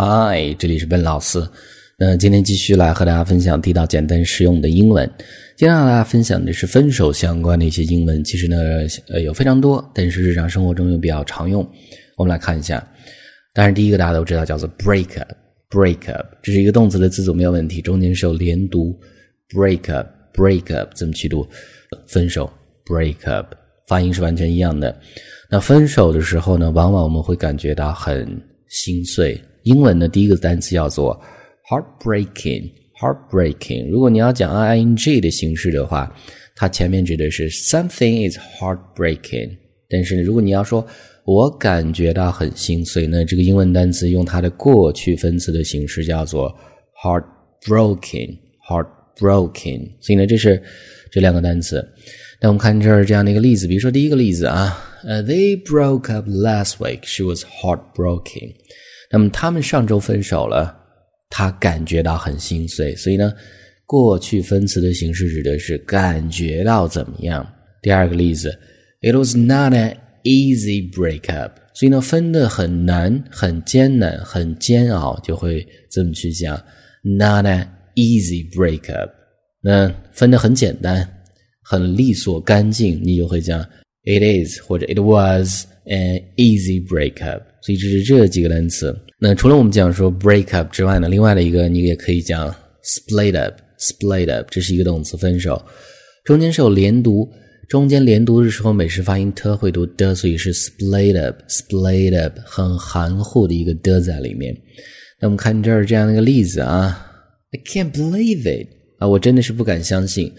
[0.00, 1.44] 嗨，这里是笨老师。
[1.98, 5.04] 那今天继续来和大家分享地道、简单、实用的英文。
[5.56, 8.22] 今天和大家分享的是分手相关的一些英文。
[8.22, 8.56] 其实呢，
[9.08, 11.68] 呃，有非常多，但是日常生活中又比较常用。
[12.16, 12.78] 我们来看一下。
[13.52, 18.96] 当然，第一个大家都知道叫做 break up，break up，这是一个动词的词组没有问题，中间是有连读
[19.52, 21.44] ，break up，break up，怎么去读？
[22.06, 22.48] 分手
[22.86, 23.52] ，break up，
[23.88, 24.96] 发音是完全一样的。
[25.50, 29.36] 那分手的时候呢，往往我们会感觉到很心碎。
[29.68, 31.20] 英文的第一个单词叫做
[31.68, 33.90] heartbreaking，heartbreaking。
[33.90, 36.10] 如果你要讲 i n g 的形式的话，
[36.56, 39.58] 它前面指的是 something is heartbreaking。
[39.90, 40.86] 但是如果你要说
[41.26, 46.50] 我感觉到很心碎，那这个英文单词用它的过去分词的形式叫做
[47.02, 49.90] heartbroken，heartbroken。
[50.00, 50.62] 所以呢，这是
[51.12, 51.86] 这两个单词。
[52.40, 57.00] 那我们看这儿这样的一个例子，比如说第一个例子啊，呃，They broke up last week.
[57.02, 58.54] She was heartbroken.
[59.10, 60.74] 那么他们上周分手了，
[61.30, 62.94] 他感觉到很心碎。
[62.96, 63.32] 所以呢，
[63.86, 67.46] 过去分词的形式指的是感觉到怎么样。
[67.80, 68.50] 第二个例子
[69.00, 71.52] ，It was not an easy breakup。
[71.74, 76.56] 所以呢，分的很难、很艰难、很煎熬，就会这么去讲
[77.02, 79.08] ，not an easy breakup。
[79.60, 81.08] 那分的很简单、
[81.62, 83.64] 很利索、干净，你就会讲
[84.04, 87.42] It is 或者 It was an easy breakup。
[87.60, 88.96] 所以这是这几个单词。
[89.20, 95.60] 那除了我们讲说 break up 之外呢，另外的一个你也可以讲 split up，split up 这是一个动词，分手，
[96.24, 97.28] 中间是有连读，
[97.68, 104.56] 中间连读的时候美式发音 t 会读的，所以是 split up，split up 很含糊的一个的在里面。
[105.20, 107.04] 那我们看这儿这样的一个例子啊
[107.50, 110.32] ，I can't believe it 啊，我真的是不敢相信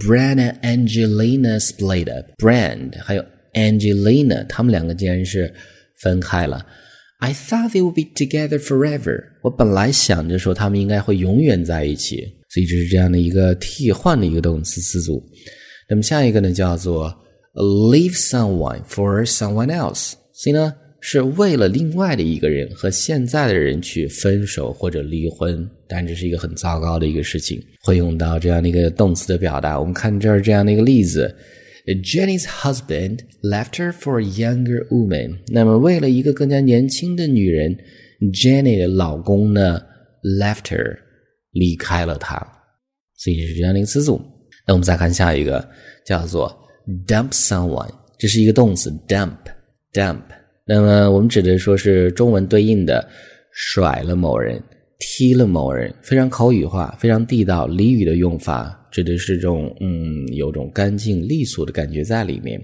[0.00, 5.52] ，Brand and Angelina split up，Brand 还有 Angelina 他们两个竟然是。
[6.02, 6.66] 分开了。
[7.20, 9.22] I thought they would be together forever。
[9.42, 15.22] 我本来想着说他们应该会永远在一起，所以这是这样的一个替换的一个动词词组。
[15.88, 17.14] 那么下一个呢叫做
[17.54, 20.14] leave someone for someone else。
[20.32, 29.78] 所以呢是为了另外的一个人和现在的人去分手或者离婚，但这是一个很糟糕的一个事情，会用到这样的一个动词的表达。
[29.78, 31.32] 我们看这儿这样的一个例子。
[31.86, 35.38] Jenny's husband left her for a younger woman。
[35.48, 37.76] 那么，为了一个更加年轻的女人
[38.32, 39.80] ，Jenny 的老公呢
[40.38, 40.96] ，left her，
[41.50, 42.36] 离开了她。
[43.16, 44.20] 所以是这样的一个词组。
[44.66, 45.68] 那我们再看下一个，
[46.06, 46.56] 叫做
[47.06, 50.22] dump someone，这是一个动词，dump，dump。
[50.64, 53.08] 那么我们指的说是中文对应的
[53.52, 54.62] 甩了某人。
[55.04, 62.62] 踢了某人，非常口语化，非常地道俚语的用法，指的是这种嗯，有种干净利索的感觉在里面。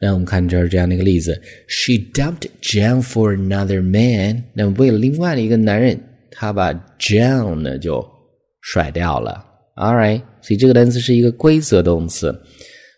[0.00, 4.42] 那我们看这儿这样的一个例子：She dumped John for another man。
[4.52, 5.96] 那为了另外的一个男人，
[6.30, 8.04] 她把 John 呢就
[8.62, 9.44] 甩掉了。
[9.76, 12.34] All right，所以这个单词是一个规则动词，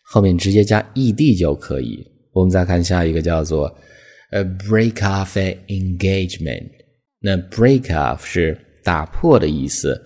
[0.07, 2.03] 后面直接加 ed 就可以。
[2.33, 3.67] 我们再看下一个，叫做
[4.31, 6.71] a break off an engagement。
[7.21, 10.01] 那 break off 是打破的意思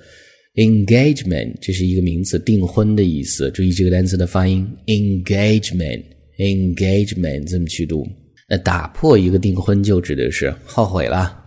[0.59, 3.51] ，engagement 这是一个名词，订婚的意思。
[3.53, 8.07] 注意这个单词的发音，engagement，engagement 这么去读。
[8.51, 11.39] 那打破一个订婚就指的是后悔了，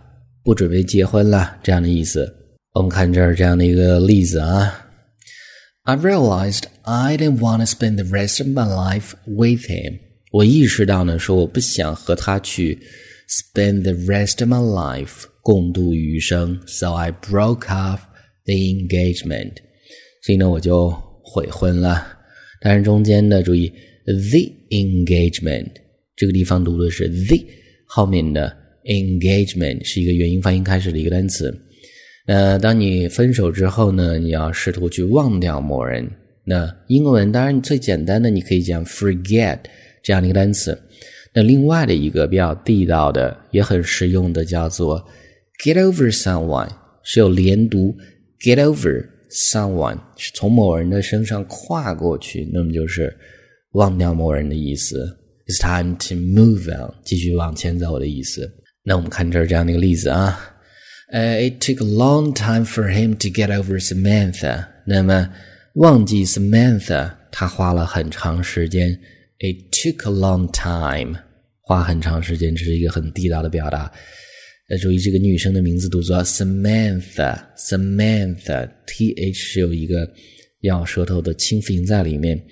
[0.42, 2.34] 不准备结婚了这样的意思。
[2.74, 4.88] 我们看这儿这样的一个例子啊
[5.82, 9.98] ，I realized I didn't want to spend the rest of my life with him。
[10.30, 12.78] 我意识到呢，说我不想和他去
[13.28, 15.24] spend the rest of my life。
[15.42, 17.98] 共度余生，so I broke off
[18.44, 19.52] the engagement。
[20.22, 20.90] 所以呢，我就
[21.22, 22.06] 悔婚了。
[22.60, 23.68] 但是中间呢，注意
[24.04, 24.14] the
[24.70, 25.68] engagement
[26.14, 27.38] 这个地方读的是 the，
[27.86, 31.52] 后面的 engagement 是一个元音发音开始的一个单词。
[32.24, 36.08] 那当你分手之后呢，你要试图去忘掉某人。
[36.44, 39.58] 那英文当然最简单的，你可以讲 forget
[40.02, 40.76] 这样的一个单词。
[41.34, 45.04] 那另外的一个比较地道的，也很实用的，叫做
[45.64, 46.68] Get over someone
[47.02, 47.96] 是有连读
[48.42, 53.16] ，get over someone 是从某人的身上跨过去，那么就是
[53.72, 55.18] 忘掉某人的意思。
[55.46, 58.50] It's time to move on，继续往前走的意思。
[58.84, 60.38] 那我们看这儿这样的一个例子啊，
[61.12, 64.66] 呃，It took a long time for him to get over Samantha。
[64.86, 65.30] 那么
[65.74, 68.98] 忘记 Samantha，他花了很长时间。
[69.38, 71.18] It took a long time，
[71.62, 73.92] 花很长时间，这是一个很地道的表达。
[74.72, 80.10] 要注意这个女生的名字读作 Samantha，Samantha，T H 是有一个
[80.62, 82.42] 咬舌头的清辅音在里面。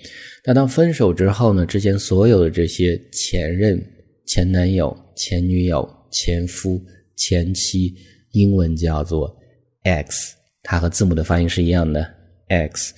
[0.45, 1.65] 那当分手之后呢？
[1.65, 3.83] 之前所有的这些前任、
[4.27, 6.79] 前男友、前女友、前夫、
[7.17, 7.95] 前妻
[8.33, 9.35] 英文叫做
[9.81, 12.07] X，它和字母的发音是一样的
[12.49, 12.93] X。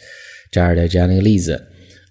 [0.52, 1.66] 这儿的这样的一个例子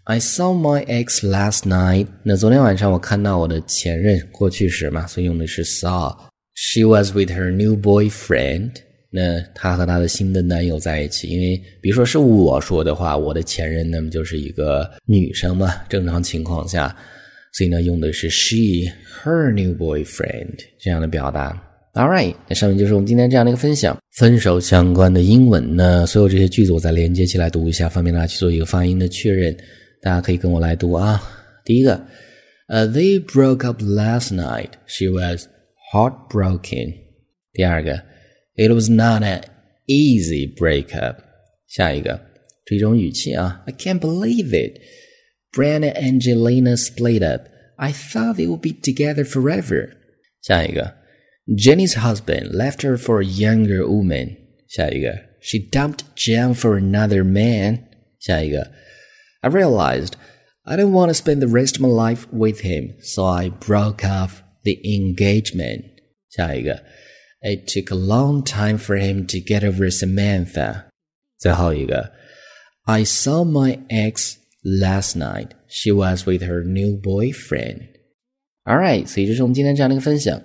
[0.05, 2.07] ，I saw my ex last night。
[2.23, 6.32] 那昨天晚上我看到我的前任，过去时嘛，所以用的是 saw。
[6.65, 8.71] She was with her new boyfriend。
[9.11, 16.97] 那她和她的新的男友在一起，因为比如说是我说的话，我的前任那么就是一个女生嘛，正常情况下。
[17.53, 18.89] 所以呢，用的是 she
[19.25, 21.61] her new boyfriend 这样的表达。
[21.95, 29.55] All right，那上面就是我们今天这样的一个分享，分手相关的英文呢，所有这些句子我再连接起来读一下，方便大家去做一个发音的确认。
[30.01, 31.21] 大家可以跟我来读啊。
[31.65, 32.01] 第一个，
[32.69, 34.71] 呃，They broke up last night.
[34.87, 35.47] She was
[35.92, 36.94] heartbroken.
[37.54, 38.04] 第二个，
[38.56, 39.44] It was not an
[39.88, 41.18] easy breakup.
[41.68, 42.22] 下一个，
[42.66, 44.82] 这种语气啊，I can't believe it.
[45.54, 47.48] Brand and Angelina split up.
[47.78, 49.92] I thought they would be together forever.
[50.42, 50.96] 下一个，
[51.48, 54.38] Jenny's husband left her for a younger woman.
[54.68, 57.84] 下一个，She dumped John for another man.
[58.20, 58.72] 下一个，
[59.42, 60.14] I realized
[60.64, 64.04] I didn't want to spend the rest of my life with him, so I broke
[64.04, 65.85] off the engagement.
[66.31, 66.75] 下一个
[67.43, 70.85] ，It took a long time for him to get over Samantha.
[71.39, 72.13] 最后一个
[72.85, 77.81] ，I saw my ex Last night, she was with her new boyfriend.
[78.63, 80.41] All right，所以这是我们今天这样的一个分享。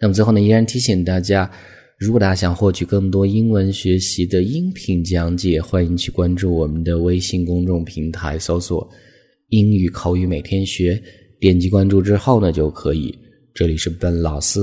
[0.00, 1.48] 那么最后呢，依然提醒大家，
[1.96, 8.90] 如果大家想获取更多英文学习的音频讲解，欢迎去关注我们的微信公众平台，搜索
[9.50, 11.00] “英语口语每天学”，
[11.38, 13.16] 点击关注之后呢，就可以。
[13.53, 14.59] 这里是本老师，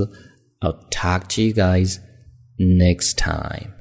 [0.61, 1.99] I'll talk to you guys
[2.59, 3.78] next time.